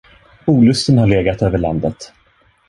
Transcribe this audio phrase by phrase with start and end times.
[0.45, 2.13] Olusten har legat över landet.